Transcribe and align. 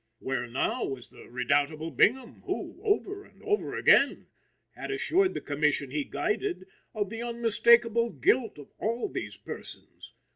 Where 0.17 0.47
now 0.47 0.83
was 0.83 1.11
the 1.11 1.27
redoubtable 1.29 1.91
Bingham 1.91 2.41
who, 2.47 2.81
over 2.83 3.23
and 3.23 3.39
over 3.43 3.75
again, 3.75 4.25
had 4.71 4.89
assured 4.89 5.35
the 5.35 5.41
Commission 5.41 5.91
he 5.91 6.05
guided 6.05 6.65
of 6.95 7.11
the 7.11 7.21
unmistakable 7.21 8.09
guilt 8.09 8.57
of 8.57 8.71
all 8.79 9.09
these 9.09 9.37
persons? 9.37 10.13